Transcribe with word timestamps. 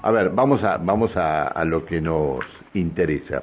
A 0.00 0.12
ver, 0.12 0.30
vamos 0.30 0.62
a, 0.62 0.76
vamos 0.76 1.16
a, 1.16 1.64
lo 1.64 1.84
que 1.84 2.00
nos 2.00 2.44
interesa. 2.74 3.42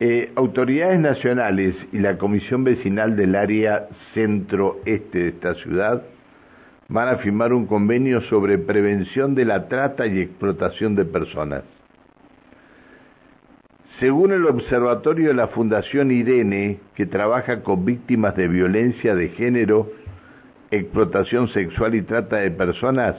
Eh, 0.00 0.32
autoridades 0.34 0.98
nacionales 0.98 1.76
y 1.92 1.98
la 1.98 2.16
Comisión 2.16 2.64
Vecinal 2.64 3.16
del 3.16 3.36
Área 3.36 3.86
Centro-Este 4.14 5.18
de 5.18 5.28
esta 5.28 5.54
ciudad 5.56 6.02
van 6.88 7.08
a 7.08 7.16
firmar 7.18 7.52
un 7.52 7.66
convenio 7.66 8.22
sobre 8.22 8.58
prevención 8.58 9.34
de 9.34 9.44
la 9.44 9.68
trata 9.68 10.06
y 10.06 10.20
explotación 10.20 10.94
de 10.94 11.04
personas. 11.04 11.64
Según 14.00 14.32
el 14.32 14.46
observatorio 14.46 15.28
de 15.28 15.34
la 15.34 15.48
Fundación 15.48 16.10
Irene, 16.10 16.80
que 16.96 17.06
trabaja 17.06 17.62
con 17.62 17.84
víctimas 17.84 18.34
de 18.36 18.48
violencia 18.48 19.14
de 19.14 19.28
género, 19.28 19.90
explotación 20.70 21.48
sexual 21.48 21.94
y 21.94 22.02
trata 22.02 22.36
de 22.36 22.50
personas, 22.50 23.16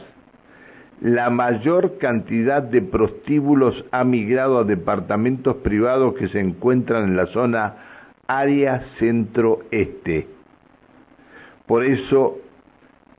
la 1.03 1.29
mayor 1.29 1.97
cantidad 1.97 2.63
de 2.63 2.81
prostíbulos 2.81 3.83
ha 3.91 4.05
migrado 4.05 4.59
a 4.59 4.63
departamentos 4.63 5.57
privados 5.57 6.15
que 6.15 6.29
se 6.29 6.39
encuentran 6.39 7.03
en 7.03 7.17
la 7.17 7.25
zona 7.27 7.75
área 8.25 8.85
centro-este. 8.99 10.27
Por 11.65 11.83
eso, 11.83 12.39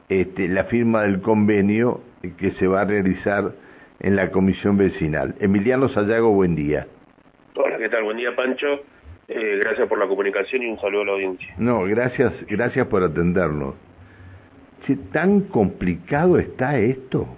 este, 0.09 0.49
la 0.49 0.65
firma 0.65 1.03
del 1.03 1.21
convenio 1.21 2.01
que 2.39 2.53
se 2.53 2.67
va 2.67 2.81
a 2.81 2.85
realizar 2.87 3.53
en 4.01 4.17
la 4.17 4.31
comisión 4.31 4.79
vecinal. 4.79 5.35
Emiliano 5.41 5.91
Sayago, 5.91 6.31
buen 6.31 6.55
día. 6.55 6.87
Hola, 7.55 7.77
¿qué 7.77 7.91
tal? 7.91 8.05
Buen 8.05 8.17
día, 8.17 8.35
Pancho. 8.35 8.81
Eh, 9.29 9.59
gracias 9.61 9.87
por 9.89 9.99
la 9.99 10.07
comunicación 10.07 10.63
y 10.63 10.71
un 10.71 10.79
saludo 10.79 11.03
a 11.03 11.05
la 11.05 11.13
audiencia. 11.13 11.55
No, 11.59 11.85
gracias, 11.85 12.33
gracias 12.49 12.87
por 12.87 13.03
atendernos. 13.03 13.75
¿Qué 14.87 14.97
¿Tan 15.13 15.43
complicado 15.43 16.39
está 16.39 16.79
esto? 16.79 17.29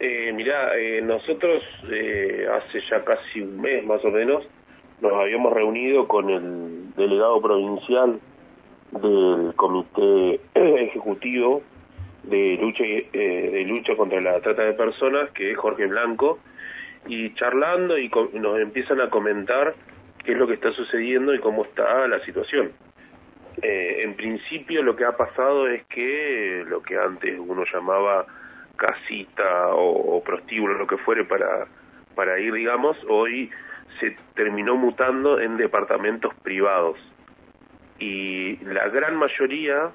Eh, 0.00 0.32
mirá, 0.32 0.76
eh, 0.76 1.00
nosotros 1.02 1.62
eh, 1.90 2.46
hace 2.50 2.80
ya 2.88 3.04
casi 3.04 3.40
un 3.40 3.60
mes 3.60 3.84
más 3.84 4.04
o 4.04 4.10
menos 4.10 4.46
nos 5.00 5.12
habíamos 5.12 5.52
reunido 5.52 6.08
con 6.08 6.30
el 6.30 6.94
delegado 6.94 7.40
provincial 7.42 8.20
del 8.92 9.52
Comité 9.56 10.40
Ejecutivo 10.54 11.62
de 12.22 12.56
lucha, 12.60 12.84
de 12.84 13.64
lucha 13.66 13.96
contra 13.96 14.20
la 14.20 14.40
trata 14.40 14.62
de 14.62 14.74
personas, 14.74 15.30
que 15.30 15.50
es 15.50 15.56
Jorge 15.56 15.86
Blanco, 15.86 16.38
y 17.06 17.34
charlando 17.34 17.98
y 17.98 18.08
nos 18.34 18.60
empiezan 18.60 19.00
a 19.00 19.10
comentar 19.10 19.74
qué 20.24 20.32
es 20.32 20.38
lo 20.38 20.46
que 20.46 20.54
está 20.54 20.72
sucediendo 20.72 21.34
y 21.34 21.40
cómo 21.40 21.64
está 21.64 22.06
la 22.06 22.20
situación. 22.20 22.72
Eh, 23.60 24.02
en 24.02 24.14
principio 24.14 24.82
lo 24.82 24.96
que 24.96 25.04
ha 25.04 25.16
pasado 25.16 25.68
es 25.68 25.84
que 25.86 26.64
lo 26.66 26.82
que 26.82 26.96
antes 26.96 27.38
uno 27.38 27.64
llamaba 27.70 28.26
casita 28.76 29.68
o, 29.74 30.22
prostíbulo, 30.22 30.74
lo 30.74 30.86
que 30.86 30.96
fuere 30.98 31.24
para, 31.24 31.66
para 32.14 32.38
ir, 32.38 32.52
digamos, 32.52 32.96
hoy 33.08 33.50
se 34.00 34.16
terminó 34.34 34.76
mutando 34.76 35.40
en 35.40 35.56
departamentos 35.56 36.34
privados. 36.42 36.98
Y 37.98 38.56
la 38.64 38.88
gran 38.88 39.16
mayoría 39.16 39.90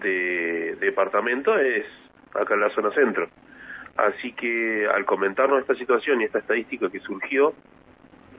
de 0.00 0.76
departamentos 0.80 1.58
es 1.60 1.86
acá 2.34 2.54
en 2.54 2.60
la 2.60 2.70
zona 2.70 2.90
centro. 2.92 3.28
Así 3.96 4.32
que 4.32 4.86
al 4.86 5.04
comentarnos 5.04 5.60
esta 5.60 5.74
situación 5.74 6.20
y 6.20 6.24
esta 6.24 6.38
estadística 6.38 6.90
que 6.90 7.00
surgió, 7.00 7.54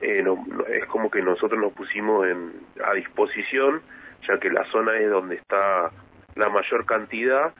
eh, 0.02 0.23
es 0.69 0.86
como 0.88 1.09
que 1.09 1.22
nosotros 1.22 1.59
nos 1.59 1.73
pusimos 1.73 2.28
en, 2.28 2.52
a 2.84 2.94
disposición, 2.94 3.81
ya 4.28 4.39
que 4.39 4.50
la 4.50 4.66
zona 4.66 4.97
es 4.97 5.09
donde 5.09 5.36
está 5.36 5.91
la 6.36 6.50
mayor 6.50 6.86
cantidad 6.86 7.53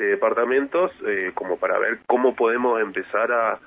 de 0.00 0.06
departamentos, 0.06 0.90
eh, 1.06 1.32
como 1.34 1.58
para 1.58 1.78
ver 1.78 1.98
cómo 2.06 2.34
podemos 2.34 2.80
empezar 2.80 3.30
a, 3.30 3.58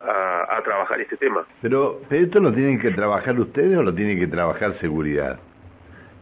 a, 0.00 0.62
trabajar 0.64 1.00
este 1.00 1.16
tema. 1.16 1.46
Pero, 1.60 2.00
¿esto 2.10 2.40
lo 2.40 2.52
tienen 2.52 2.80
que 2.80 2.90
trabajar 2.90 3.38
ustedes 3.38 3.76
o 3.76 3.82
lo 3.82 3.94
tiene 3.94 4.18
que 4.18 4.26
trabajar 4.26 4.78
seguridad? 4.80 5.38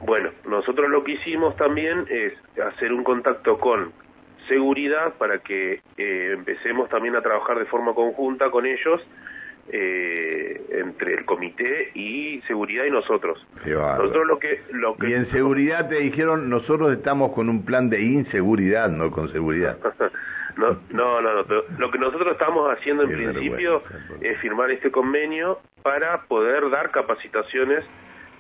Bueno, 0.05 0.31
nosotros 0.49 0.91
lo 0.91 1.05
que 1.05 1.13
hicimos 1.13 1.57
también 1.57 2.07
es 2.11 2.33
hacer 2.61 2.93
un 2.93 3.05
contacto 3.05 3.59
con 3.59 3.93
seguridad 4.49 5.15
para 5.19 5.39
que 5.39 5.81
eh, 5.97 6.33
empecemos 6.33 6.89
también 6.89 7.15
a 7.17 7.23
trabajar 7.23 7.59
de 7.59 7.67
forma 7.67 7.95
conjunta 7.95 8.51
con 8.51 8.67
ellos 8.67 9.07
eh, 9.73 10.63
entre 10.71 11.15
el 11.15 11.25
comité 11.25 11.91
y 11.95 12.41
seguridad 12.43 12.85
y 12.85 12.91
nosotros. 12.91 13.47
nosotros 13.65 14.27
lo 14.27 14.39
que, 14.39 14.63
lo 14.73 14.97
que... 14.97 15.11
Y 15.11 15.15
en 15.15 15.31
seguridad 15.31 15.89
te 15.89 15.97
dijeron, 15.97 16.49
nosotros 16.51 16.93
estamos 16.93 17.33
con 17.33 17.49
un 17.49 17.65
plan 17.65 17.89
de 17.89 18.01
inseguridad, 18.01 18.89
no 18.89 19.11
con 19.11 19.31
seguridad. 19.31 19.79
no, 20.57 20.79
no, 20.91 21.21
no, 21.21 21.45
lo 21.79 21.91
que 21.91 21.99
nosotros 21.99 22.33
estamos 22.33 22.71
haciendo 22.73 23.05
en 23.05 23.11
principio 23.11 23.83
es 24.21 24.39
firmar 24.39 24.71
este 24.71 24.91
convenio 24.91 25.61
para 25.83 26.23
poder 26.23 26.69
dar 26.71 26.91
capacitaciones 26.91 27.85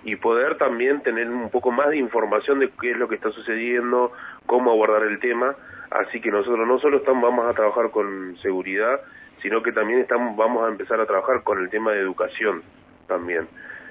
y 0.03 0.17
poder 0.17 0.57
también 0.57 1.03
tener 1.03 1.29
un 1.29 1.51
poco 1.51 1.71
más 1.71 1.91
de 1.91 1.99
información 1.99 2.59
de 2.59 2.71
qué 2.81 2.93
es 2.93 2.97
lo 2.97 3.09
que 3.09 3.17
está 3.17 3.31
sucediendo, 3.31 4.12
cómo 4.47 4.71
abordar 4.71 5.03
el 5.03 5.19
tema. 5.21 5.55
Así 5.91 6.21
que 6.21 6.31
nosotros 6.31 6.67
no 6.67 6.79
solo 6.79 6.99
estamos, 6.99 7.23
vamos 7.23 7.47
a 7.47 7.55
trabajar 7.55 7.91
con 7.91 8.37
seguridad, 8.39 9.01
sino 9.43 9.62
que 9.62 9.73
también 9.73 10.01
estamos, 10.01 10.37
vamos 10.37 10.67
a 10.67 10.71
empezar 10.71 11.01
a 11.01 11.06
trabajar 11.06 11.43
con 11.43 11.59
el 11.59 11.71
tema 11.71 11.93
de 11.93 12.01
educación 12.01 12.62
también. 13.06 13.49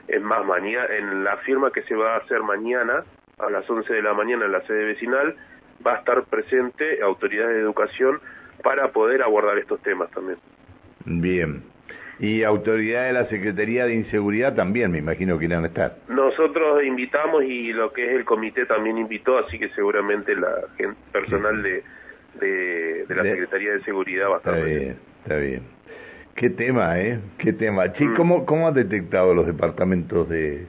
Es 0.08 0.22
más, 0.22 0.46
mañana, 0.46 0.88
en 0.96 1.24
la 1.24 1.38
firma 1.38 1.72
que 1.72 1.84
se 1.84 1.96
va 1.96 2.16
a 2.16 2.18
hacer 2.18 2.42
mañana, 2.42 3.04
a 3.38 3.50
las 3.50 3.70
11 3.70 3.94
de 3.94 4.02
la 4.02 4.14
mañana 4.14 4.46
en 4.46 4.52
la 4.52 4.62
sede 4.62 4.86
vecinal, 4.86 5.36
va 5.86 5.94
a 5.94 5.98
estar 6.00 6.24
presente 6.26 7.02
autoridades 7.02 7.56
de 7.56 7.62
educación 7.62 8.20
para 8.64 8.92
poder 8.92 9.22
abordar 9.22 9.58
estos 9.58 9.82
temas 9.82 10.10
también. 10.12 10.38
Bien. 11.06 11.64
Y 12.20 12.44
autoridades 12.44 13.14
de 13.14 13.22
la 13.22 13.30
Secretaría 13.30 13.86
de 13.86 13.94
Inseguridad 13.94 14.54
también, 14.54 14.92
me 14.92 14.98
imagino 14.98 15.40
que 15.40 15.46
irán 15.46 15.64
a 15.64 15.68
estar. 15.68 15.96
Nosotros 16.10 16.84
invitamos 16.84 17.44
y 17.44 17.72
lo 17.72 17.94
que 17.94 18.08
es 18.08 18.12
el 18.12 18.26
comité 18.26 18.66
también 18.66 18.98
invitó, 18.98 19.38
así 19.38 19.58
que 19.58 19.70
seguramente 19.70 20.36
la 20.36 20.54
gente, 20.76 21.00
personal 21.14 21.64
de, 21.64 21.84
de, 22.40 23.06
la 23.16 23.24
Secretaría 23.24 23.72
de 23.72 23.84
Seguridad 23.84 24.30
va 24.30 24.36
a 24.36 24.38
estar. 24.40 24.54
Está 24.56 24.66
bien, 24.66 24.98
está 25.22 25.38
bien. 25.38 25.64
Qué 26.36 26.50
tema, 26.50 27.00
¿eh? 27.00 27.20
Qué 27.38 27.54
tema. 27.54 27.92
Chi, 27.94 28.06
mm. 28.06 28.16
¿cómo, 28.16 28.46
¿cómo 28.46 28.68
han 28.68 28.74
detectado 28.74 29.34
los 29.34 29.46
departamentos 29.46 30.30
de, 30.30 30.68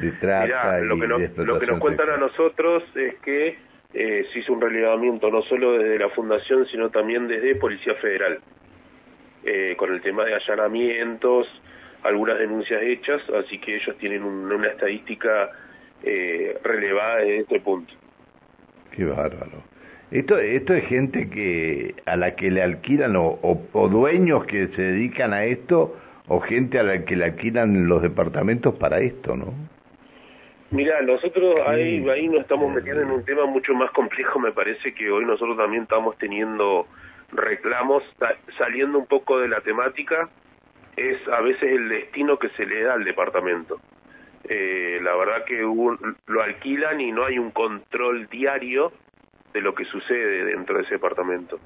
de 0.00 0.12
trata 0.20 0.80
lo 0.80 0.98
que, 0.98 1.06
lo 1.44 1.58
que 1.58 1.66
nos 1.66 1.78
cuentan 1.78 2.10
a 2.10 2.16
nosotros 2.16 2.84
es 2.94 3.14
que 3.16 3.56
eh, 3.94 4.26
se 4.32 4.40
hizo 4.40 4.52
un 4.52 4.60
relevamiento 4.60 5.30
no 5.30 5.42
solo 5.42 5.78
desde 5.78 5.98
la 5.98 6.10
Fundación, 6.10 6.66
sino 6.66 6.90
también 6.90 7.28
desde 7.28 7.54
Policía 7.54 7.94
Federal. 7.94 8.40
Eh, 9.44 9.76
con 9.76 9.92
el 9.92 10.00
tema 10.00 10.24
de 10.24 10.34
allanamientos, 10.34 11.46
algunas 12.02 12.36
denuncias 12.38 12.82
hechas, 12.82 13.22
así 13.30 13.58
que 13.58 13.76
ellos 13.76 13.96
tienen 13.98 14.24
una 14.24 14.66
estadística 14.66 15.50
eh, 16.02 16.58
relevada 16.64 17.22
en 17.22 17.42
este 17.42 17.60
punto. 17.60 17.94
Qué 18.90 19.04
bárbaro. 19.04 19.62
Esto, 20.10 20.38
esto 20.38 20.74
es 20.74 20.84
gente 20.86 21.28
que 21.28 21.94
a 22.06 22.16
la 22.16 22.36
que 22.36 22.50
le 22.50 22.62
alquilan 22.62 23.16
o, 23.16 23.38
o, 23.42 23.88
dueños 23.88 24.44
que 24.46 24.68
se 24.68 24.82
dedican 24.82 25.32
a 25.32 25.44
esto 25.44 25.96
o 26.28 26.40
gente 26.40 26.78
a 26.78 26.84
la 26.84 27.04
que 27.04 27.16
le 27.16 27.24
alquilan 27.24 27.88
los 27.88 28.02
departamentos 28.02 28.74
para 28.76 29.00
esto, 29.00 29.36
¿no? 29.36 29.52
Mira, 30.70 31.00
nosotros 31.02 31.56
ahí, 31.66 32.08
ahí 32.08 32.28
nos 32.28 32.40
estamos 32.40 32.72
metiendo 32.72 33.02
en 33.02 33.10
un 33.10 33.24
tema 33.24 33.46
mucho 33.46 33.72
más 33.74 33.90
complejo, 33.92 34.40
me 34.40 34.52
parece 34.52 34.94
que 34.94 35.10
hoy 35.10 35.24
nosotros 35.24 35.56
también 35.56 35.84
estamos 35.84 36.16
teniendo 36.18 36.86
reclamos, 37.32 38.02
saliendo 38.58 38.98
un 38.98 39.06
poco 39.06 39.38
de 39.38 39.48
la 39.48 39.60
temática, 39.60 40.28
es 40.96 41.16
a 41.28 41.40
veces 41.40 41.64
el 41.64 41.88
destino 41.88 42.38
que 42.38 42.48
se 42.50 42.66
le 42.66 42.82
da 42.82 42.94
al 42.94 43.04
departamento. 43.04 43.80
Eh, 44.48 45.00
la 45.02 45.14
verdad 45.16 45.44
que 45.44 45.60
lo 45.60 46.42
alquilan 46.42 47.00
y 47.00 47.10
no 47.10 47.24
hay 47.24 47.38
un 47.38 47.50
control 47.50 48.28
diario 48.28 48.92
de 49.56 49.62
lo 49.62 49.74
que 49.74 49.86
sucede 49.86 50.44
dentro 50.44 50.76
de 50.76 50.82
ese 50.82 50.96
departamento, 50.96 51.58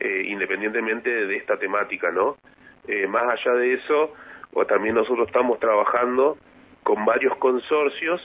eh, 0.00 0.22
independientemente 0.28 1.26
de 1.26 1.36
esta 1.36 1.58
temática, 1.58 2.10
¿no? 2.10 2.38
Eh, 2.86 3.06
más 3.06 3.24
allá 3.24 3.54
de 3.54 3.74
eso, 3.74 4.14
o 4.54 4.64
también 4.64 4.94
nosotros 4.94 5.26
estamos 5.26 5.60
trabajando 5.60 6.38
con 6.82 7.04
varios 7.04 7.36
consorcios 7.36 8.22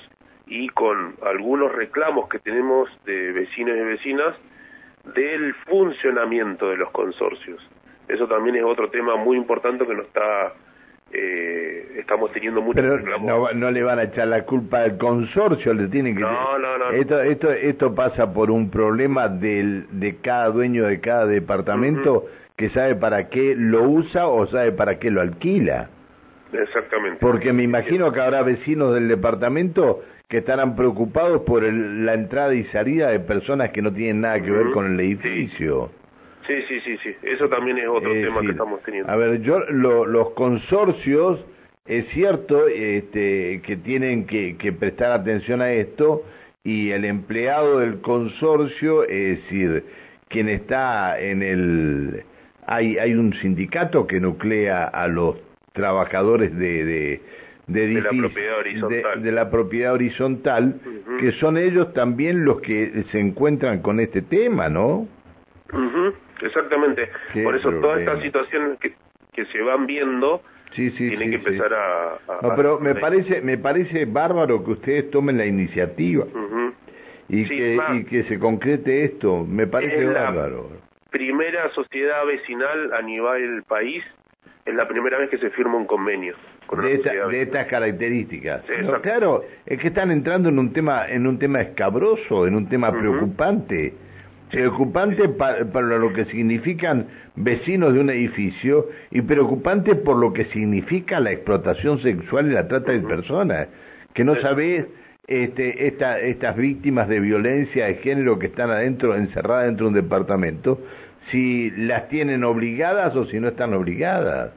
y 0.48 0.70
con 0.70 1.18
algunos 1.22 1.74
reclamos 1.74 2.30
que 2.30 2.40
tenemos 2.40 2.90
de 3.04 3.34
vecinos 3.34 3.76
y 3.76 3.82
vecinas 3.82 4.36
del 5.14 5.54
funcionamiento 5.66 6.70
de 6.70 6.78
los 6.78 6.90
consorcios. 6.92 7.62
Eso 8.08 8.26
también 8.30 8.56
es 8.56 8.64
otro 8.64 8.90
tema 8.90 9.18
muy 9.18 9.36
importante 9.36 9.86
que 9.86 9.96
nos 9.96 10.06
está 10.06 10.54
eh, 11.14 11.94
estamos 11.98 12.32
teniendo 12.32 12.62
mucho 12.62 12.76
pero 12.76 13.00
no, 13.54 13.72
le 13.72 13.84
van 13.84 14.00
a 14.00 14.04
echar 14.04 14.28
la 14.28 14.44
culpa 14.44 14.82
al 14.82 14.98
consorcio 14.98 15.74
le 15.74 15.88
tienen 15.88 16.16
que 16.16 16.22
no, 16.22 16.58
no, 16.58 16.78
no, 16.78 16.92
esto 16.92 17.22
esto 17.22 17.52
esto 17.52 17.94
pasa 17.94 18.34
por 18.34 18.50
un 18.50 18.70
problema 18.70 19.28
del 19.28 19.86
de 19.92 20.18
cada 20.18 20.50
dueño 20.50 20.88
de 20.88 21.00
cada 21.00 21.26
departamento 21.26 22.26
que 22.56 22.70
sabe 22.70 22.96
para 22.96 23.30
qué 23.30 23.56
lo 23.58 23.84
usa 23.84 24.28
o 24.28 24.46
sabe 24.48 24.72
para 24.72 25.00
qué 25.00 25.10
lo 25.10 25.22
alquila. 25.22 25.90
Exactamente. 26.52 27.18
Porque 27.20 27.52
me 27.52 27.64
imagino 27.64 28.12
que 28.12 28.22
habrá 28.22 28.44
vecinos 28.44 28.94
del 28.94 29.08
departamento 29.08 30.02
que 30.28 30.38
estarán 30.40 30.76
preocupados 30.76 31.42
por 31.42 31.64
la 31.64 32.14
entrada 32.14 32.54
y 32.54 32.64
salida 32.66 33.10
de 33.10 33.20
personas 33.20 33.72
que 33.72 33.82
no 33.82 33.92
tienen 33.92 34.22
nada 34.22 34.40
que 34.42 34.52
ver 34.52 34.72
con 34.72 34.94
el 34.94 35.00
edificio. 35.00 35.90
Sí, 35.90 36.03
sí, 36.48 36.80
sí, 36.82 36.98
sí. 36.98 37.16
Eso 37.24 37.48
también 37.50 37.78
es 37.78 37.88
otro 37.88 38.12
tema 38.12 38.42
que 38.42 38.52
estamos 38.52 38.82
teniendo. 38.84 39.12
A 39.12 39.16
ver, 39.16 39.42
yo 39.42 39.60
los 39.60 40.30
consorcios, 40.32 41.44
es 41.86 42.08
cierto 42.10 42.68
este, 42.68 43.62
que 43.66 43.78
tienen 43.78 44.26
que, 44.26 44.58
que 44.58 44.72
prestar 44.72 45.12
atención 45.12 45.62
a 45.62 45.72
esto 45.72 46.24
y 46.64 46.92
el 46.92 47.06
empleado 47.06 47.80
del 47.80 48.00
consorcio, 48.02 49.04
es 49.04 49.42
decir, 49.44 49.84
quien 50.30 50.50
está 50.50 51.20
en 51.20 51.44
el... 51.44 52.24
Hay, 52.66 52.98
hay 52.98 53.14
un 53.14 53.34
sindicato 53.34 54.08
que 54.08 54.22
nuclea 54.22 54.86
a 54.86 55.08
los 55.10 55.36
trabajadores 55.74 56.58
de, 56.58 56.86
de, 56.86 57.22
de, 57.68 57.88
de 57.88 58.02
la 58.02 58.10
propiedad 58.12 58.60
horizontal, 58.60 59.24
de, 59.24 59.32
la 59.32 59.50
propiedad 59.50 59.94
horizontal 59.94 60.80
que 61.20 61.32
son 61.34 61.58
ellos 61.58 61.94
también 61.94 62.46
los 62.46 62.62
que 62.62 63.04
se 63.12 63.20
encuentran 63.20 63.82
con 63.82 64.00
este 64.00 64.22
tema, 64.22 64.70
¿no? 64.70 65.08
Exactamente. 66.42 67.10
Por 67.44 67.56
eso 67.56 67.72
todas 67.74 68.00
estas 68.00 68.22
situaciones 68.22 68.80
que, 68.80 68.94
que 69.32 69.46
se 69.46 69.62
van 69.62 69.86
viendo 69.86 70.42
sí, 70.74 70.92
sí, 70.92 71.10
tienen 71.10 71.32
que 71.32 71.36
empezar 71.38 71.74
a, 71.74 72.20
No, 72.42 72.56
pero 72.56 72.80
me 72.80 72.96
parece 72.96 73.42
me 73.42 73.58
parece 73.58 74.06
bárbaro 74.06 74.64
que 74.64 74.72
ustedes 74.72 75.12
tomen 75.12 75.38
la 75.38 75.46
iniciativa 75.46 76.26
y 77.30 77.46
que 77.46 77.80
y 77.94 78.04
que 78.06 78.24
se 78.24 78.40
concrete 78.40 79.06
esto. 79.06 79.46
Me 79.46 79.68
parece 79.68 80.06
bárbaro. 80.06 80.70
primera 81.10 81.70
sociedad 81.70 82.26
vecinal 82.26 82.94
a 82.94 83.02
nivel 83.02 83.64
país 83.64 84.04
es 84.66 84.74
la 84.74 84.88
primera 84.88 85.18
vez 85.18 85.30
que 85.30 85.38
se 85.38 85.50
firma 85.52 85.76
un 85.76 85.86
convenio 85.86 86.36
de, 86.82 86.98
de, 87.30 87.42
estas 87.42 87.68
características. 87.68 88.64
claro, 89.02 89.44
es 89.66 89.80
que 89.80 89.88
están 89.90 90.12
entrando 90.12 90.50
en 90.50 90.60
un 90.60 90.74
tema 90.74 91.08
en 91.08 91.28
un 91.28 91.38
tema 91.38 91.62
escabroso, 91.62 92.48
en 92.48 92.56
un 92.56 92.68
tema 92.68 92.92
preocupante. 92.92 93.94
Preocupante 94.54 95.30
para, 95.30 95.64
lo 95.98 96.14
que 96.14 96.26
significan 96.26 97.08
vecinos 97.36 97.92
de 97.92 98.00
un 98.02 98.12
edificio 98.12 98.88
y 99.10 99.24
preocupante 99.24 99.96
por 99.96 100.18
lo 100.18 100.32
que 100.32 100.46
significa 100.46 101.20
la 101.20 101.32
explotación 101.32 102.00
sexual 102.04 102.52
y 102.52 102.54
la 102.54 102.68
trata 102.68 102.92
de 102.92 103.00
personas. 103.00 103.68
Que 104.14 104.24
no 104.24 104.36
sabés 104.36 104.86
este, 105.26 105.88
esta, 105.88 106.20
estas 106.20 106.56
víctimas 106.56 107.10
de 107.10 107.20
violencia 107.20 107.88
de 107.88 107.96
género 107.96 108.38
que 108.38 108.46
están 108.46 108.70
adentro, 108.70 109.16
encerradas 109.16 109.66
dentro 109.66 109.88
de 109.88 109.90
un 109.90 109.96
departamento, 109.96 110.80
si 111.32 111.72
las 111.72 112.08
tienen 112.10 112.44
obligadas 112.44 113.16
o 113.16 113.26
si 113.26 113.40
no 113.40 113.48
están 113.48 113.74
obligadas. 113.74 114.52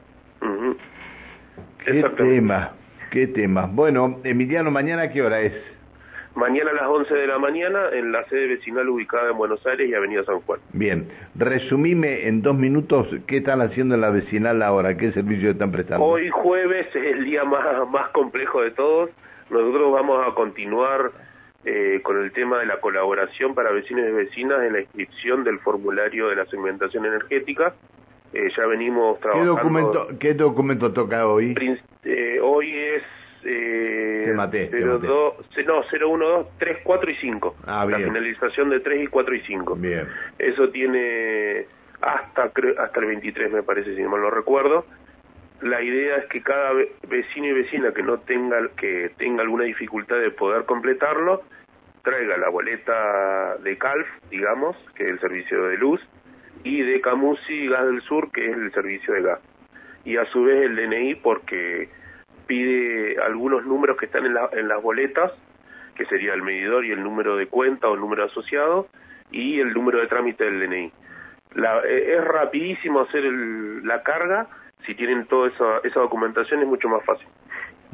Qué 1.86 2.04
tema, 2.18 2.72
qué 3.10 3.28
tema. 3.28 3.64
Bueno, 3.64 4.20
Emiliano, 4.24 4.70
¿mañana 4.70 5.10
qué 5.10 5.22
hora 5.22 5.40
es? 5.40 5.54
Mañana 6.36 6.70
a 6.70 6.74
las 6.74 6.86
11 6.86 7.14
de 7.14 7.26
la 7.26 7.38
mañana 7.38 7.88
en 7.92 8.12
la 8.12 8.22
sede 8.28 8.46
vecinal 8.48 8.86
ubicada 8.90 9.30
en 9.30 9.38
Buenos 9.38 9.66
Aires 9.66 9.88
y 9.88 9.94
Avenida 9.94 10.22
San 10.24 10.40
Juan. 10.42 10.60
Bien, 10.74 11.08
resumime 11.34 12.28
en 12.28 12.42
dos 12.42 12.54
minutos 12.54 13.08
qué 13.26 13.38
están 13.38 13.62
haciendo 13.62 13.94
en 13.94 14.02
la 14.02 14.10
vecinal 14.10 14.62
ahora, 14.62 14.98
qué 14.98 15.12
servicio 15.12 15.50
están 15.50 15.72
prestando. 15.72 16.04
Hoy 16.04 16.28
jueves 16.28 16.88
es 16.94 17.06
el 17.06 17.24
día 17.24 17.44
más, 17.44 17.88
más 17.88 18.10
complejo 18.10 18.60
de 18.60 18.70
todos. 18.72 19.08
Nosotros 19.48 19.90
vamos 19.90 20.26
a 20.28 20.34
continuar 20.34 21.10
eh, 21.64 22.00
con 22.02 22.22
el 22.22 22.30
tema 22.32 22.58
de 22.58 22.66
la 22.66 22.80
colaboración 22.80 23.54
para 23.54 23.72
vecinos 23.72 24.04
y 24.06 24.12
vecinas 24.12 24.62
en 24.62 24.74
la 24.74 24.80
inscripción 24.82 25.42
del 25.42 25.58
formulario 25.60 26.28
de 26.28 26.36
la 26.36 26.44
segmentación 26.46 27.06
energética. 27.06 27.74
Eh, 28.34 28.50
ya 28.54 28.66
venimos 28.66 29.18
trabajando... 29.20 29.54
¿Qué 29.54 29.62
documento, 29.62 30.08
¿Qué 30.20 30.34
documento 30.34 30.92
toca 30.92 31.26
hoy? 31.26 31.54
Eh, 32.04 32.40
hoy 32.42 32.72
es... 32.76 33.02
Eh, 33.48 34.32
maté, 34.34 34.68
no, 34.70 34.98
012, 34.98 36.48
3, 36.58 36.78
4 36.82 37.10
y 37.10 37.14
5. 37.14 37.56
Ah, 37.66 37.86
la 37.88 37.98
finalización 37.98 38.70
de 38.70 38.80
3 38.80 39.04
y 39.04 39.06
4 39.06 39.34
y 39.34 39.40
5. 39.42 39.76
Bien. 39.76 40.08
Eso 40.38 40.70
tiene 40.70 41.66
hasta, 42.00 42.44
hasta 42.44 43.00
el 43.00 43.06
23, 43.06 43.52
me 43.52 43.62
parece, 43.62 43.94
si 43.94 44.02
no 44.02 44.10
mal 44.10 44.20
lo 44.20 44.30
recuerdo 44.30 44.84
la 45.62 45.82
idea 45.82 46.16
es 46.16 46.26
que 46.26 46.42
cada 46.42 46.72
vecino 47.08 47.46
y 47.46 47.52
vecina 47.52 47.92
que 47.92 48.02
no 48.02 48.18
tenga 48.18 48.58
que 48.76 49.10
tenga 49.16 49.42
alguna 49.42 49.64
dificultad 49.64 50.18
de 50.18 50.30
poder 50.30 50.64
completarlo 50.64 51.42
traiga 52.06 52.36
la 52.36 52.48
boleta 52.48 53.56
de 53.64 53.76
CALF, 53.76 54.06
digamos, 54.30 54.76
que 54.94 55.04
es 55.04 55.10
el 55.10 55.20
servicio 55.20 55.64
de 55.64 55.76
luz, 55.76 56.00
y 56.62 56.82
de 56.82 57.00
Camusi 57.00 57.66
Gas 57.66 57.84
del 57.84 58.00
Sur, 58.02 58.30
que 58.30 58.46
es 58.46 58.56
el 58.56 58.72
servicio 58.72 59.12
de 59.14 59.22
gas. 59.22 59.40
Y 60.04 60.16
a 60.16 60.24
su 60.26 60.44
vez 60.44 60.66
el 60.66 60.76
DNI 60.76 61.16
porque 61.16 61.88
pide 62.46 63.20
algunos 63.20 63.64
números 63.64 63.96
que 63.96 64.06
están 64.06 64.26
en, 64.26 64.36
en 64.52 64.68
las 64.68 64.82
boletas, 64.82 65.32
que 65.94 66.04
sería 66.06 66.34
el 66.34 66.42
medidor 66.42 66.84
y 66.84 66.92
el 66.92 67.02
número 67.02 67.36
de 67.36 67.46
cuenta 67.46 67.88
o 67.88 67.94
el 67.94 68.00
número 68.00 68.24
asociado, 68.24 68.88
y 69.30 69.60
el 69.60 69.72
número 69.72 70.00
de 70.00 70.06
trámite 70.06 70.44
del 70.44 70.60
DNI. 70.60 70.92
La, 71.54 71.80
e, 71.80 72.14
es 72.14 72.24
rapidísimo 72.24 73.00
hacer 73.00 73.24
la 73.24 74.02
carga, 74.02 74.48
si 74.84 74.94
tienen 74.94 75.26
toda 75.26 75.48
esa, 75.48 75.78
esa 75.84 76.00
documentación 76.00 76.60
es 76.60 76.66
mucho 76.66 76.88
más 76.88 77.04
fácil. 77.04 77.26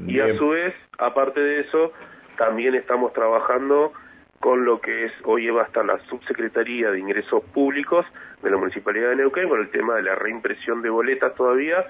Y 0.06 0.20
a 0.20 0.34
su 0.34 0.48
vez, 0.48 0.74
aparte 0.98 1.40
de 1.40 1.60
eso, 1.60 1.92
también 2.36 2.74
estamos 2.74 3.12
trabajando 3.12 3.92
con 4.40 4.64
lo 4.64 4.80
que 4.80 5.04
es 5.04 5.12
hoy 5.22 5.48
va 5.50 5.62
hasta 5.62 5.84
la 5.84 6.00
Subsecretaría 6.06 6.90
de 6.90 6.98
Ingresos 6.98 7.44
Públicos 7.54 8.04
de 8.42 8.50
la 8.50 8.56
Municipalidad 8.56 9.10
de 9.10 9.16
Neuquén 9.16 9.48
con 9.48 9.60
el 9.60 9.70
tema 9.70 9.94
de 9.94 10.02
la 10.02 10.16
reimpresión 10.16 10.82
de 10.82 10.90
boletas 10.90 11.34
todavía, 11.36 11.86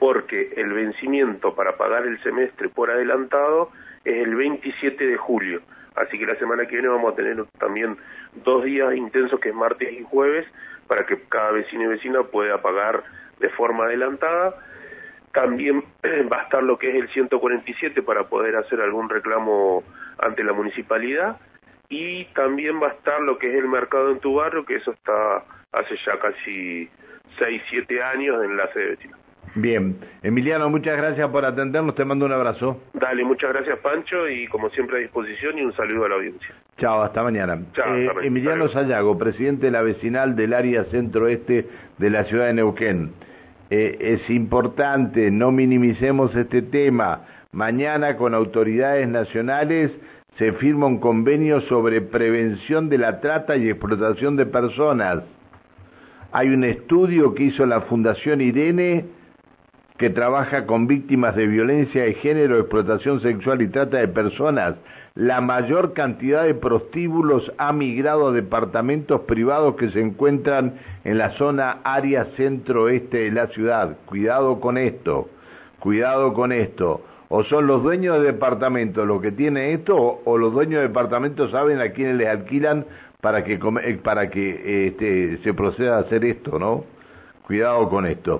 porque 0.00 0.54
el 0.56 0.72
vencimiento 0.72 1.54
para 1.54 1.76
pagar 1.76 2.04
el 2.04 2.20
semestre 2.24 2.68
por 2.68 2.90
adelantado 2.90 3.70
es 4.04 4.26
el 4.26 4.34
27 4.34 5.06
de 5.06 5.16
julio. 5.16 5.62
Así 5.94 6.18
que 6.18 6.26
la 6.26 6.34
semana 6.36 6.66
que 6.66 6.72
viene 6.72 6.88
vamos 6.88 7.12
a 7.12 7.16
tener 7.16 7.44
también 7.58 7.96
dos 8.44 8.64
días 8.64 8.96
intensos 8.96 9.38
que 9.38 9.50
es 9.50 9.54
martes 9.54 9.92
y 9.92 10.02
jueves 10.02 10.44
para 10.88 11.06
que 11.06 11.20
cada 11.28 11.52
vecino 11.52 11.84
y 11.84 11.86
vecina 11.86 12.24
pueda 12.24 12.60
pagar 12.60 13.04
de 13.38 13.48
forma 13.50 13.84
adelantada 13.84 14.56
también 15.32 15.84
va 16.32 16.40
a 16.40 16.42
estar 16.44 16.62
lo 16.62 16.78
que 16.78 16.90
es 16.90 16.94
el 16.96 17.08
147 17.10 18.02
para 18.02 18.28
poder 18.28 18.56
hacer 18.56 18.80
algún 18.80 19.08
reclamo 19.08 19.84
ante 20.18 20.44
la 20.44 20.52
municipalidad 20.52 21.38
y 21.88 22.24
también 22.26 22.80
va 22.80 22.88
a 22.88 22.92
estar 22.92 23.20
lo 23.20 23.38
que 23.38 23.48
es 23.48 23.54
el 23.56 23.68
mercado 23.68 24.10
en 24.10 24.20
tu 24.20 24.34
barrio, 24.34 24.64
que 24.64 24.76
eso 24.76 24.92
está 24.92 25.44
hace 25.72 25.96
ya 26.04 26.18
casi 26.18 26.88
6, 27.38 27.62
7 27.68 28.02
años 28.02 28.44
en 28.44 28.56
la 28.56 28.72
sede 28.72 28.90
vecina. 28.90 29.16
Bien, 29.54 29.96
Emiliano, 30.22 30.70
muchas 30.70 30.96
gracias 30.96 31.28
por 31.30 31.44
atendernos, 31.44 31.94
te 31.94 32.04
mando 32.04 32.26
un 32.26 32.32
abrazo. 32.32 32.80
Dale, 32.94 33.24
muchas 33.24 33.52
gracias 33.52 33.78
Pancho 33.80 34.28
y 34.28 34.46
como 34.46 34.70
siempre 34.70 34.98
a 34.98 35.00
disposición 35.00 35.58
y 35.58 35.62
un 35.62 35.72
saludo 35.72 36.04
a 36.04 36.08
la 36.10 36.14
audiencia. 36.16 36.54
Chao, 36.76 37.02
hasta 37.02 37.22
mañana. 37.22 37.60
Chao, 37.72 37.94
eh, 37.96 38.10
Emiliano 38.22 38.68
Sayago, 38.68 39.18
presidente 39.18 39.66
de 39.66 39.72
la 39.72 39.82
vecinal 39.82 40.36
del 40.36 40.54
área 40.54 40.84
centro-este 40.84 41.66
de 41.98 42.10
la 42.10 42.24
ciudad 42.24 42.46
de 42.46 42.54
Neuquén. 42.54 43.12
Eh, 43.70 43.96
es 44.00 44.30
importante, 44.30 45.30
no 45.30 45.50
minimicemos 45.50 46.34
este 46.36 46.62
tema. 46.62 47.22
Mañana 47.52 48.16
con 48.16 48.34
autoridades 48.34 49.08
nacionales 49.08 49.90
se 50.38 50.52
firma 50.52 50.86
un 50.86 50.98
convenio 50.98 51.60
sobre 51.62 52.00
prevención 52.00 52.88
de 52.88 52.98
la 52.98 53.20
trata 53.20 53.56
y 53.56 53.68
explotación 53.68 54.36
de 54.36 54.46
personas. 54.46 55.24
Hay 56.32 56.48
un 56.48 56.62
estudio 56.62 57.34
que 57.34 57.44
hizo 57.44 57.66
la 57.66 57.80
Fundación 57.82 58.40
Irene 58.40 59.04
que 60.00 60.10
trabaja 60.10 60.66
con 60.66 60.88
víctimas 60.88 61.36
de 61.36 61.46
violencia 61.46 62.02
de 62.02 62.14
género, 62.14 62.58
explotación 62.58 63.20
sexual 63.20 63.62
y 63.62 63.68
trata 63.68 63.98
de 63.98 64.08
personas 64.08 64.74
la 65.14 65.40
mayor 65.40 65.92
cantidad 65.92 66.44
de 66.44 66.54
prostíbulos 66.54 67.52
ha 67.58 67.72
migrado 67.72 68.28
a 68.28 68.32
departamentos 68.32 69.20
privados 69.22 69.74
que 69.74 69.90
se 69.90 70.00
encuentran 70.00 70.74
en 71.04 71.18
la 71.18 71.32
zona 71.32 71.78
área 71.84 72.26
centro-este 72.36 73.24
de 73.24 73.30
la 73.32 73.48
ciudad. 73.48 73.98
Cuidado 74.06 74.60
con 74.60 74.78
esto, 74.78 75.28
cuidado 75.80 76.32
con 76.32 76.52
esto. 76.52 77.02
O 77.28 77.44
son 77.44 77.66
los 77.66 77.82
dueños 77.82 78.20
de 78.20 78.32
departamentos 78.32 79.06
los 79.06 79.20
que 79.20 79.32
tienen 79.32 79.78
esto, 79.78 80.20
o, 80.24 80.38
los 80.38 80.52
dueños 80.52 80.80
de 80.80 80.88
departamentos 80.88 81.50
saben 81.50 81.80
a 81.80 81.90
quiénes 81.90 82.16
les 82.16 82.28
alquilan 82.28 82.86
para 83.20 83.44
que, 83.44 83.58
para 84.02 84.30
que 84.30 84.86
este, 84.86 85.38
se 85.42 85.52
proceda 85.52 85.96
a 85.96 86.00
hacer 86.00 86.24
esto, 86.24 86.58
¿no? 86.58 86.84
Cuidado 87.46 87.88
con 87.88 88.06
esto. 88.06 88.38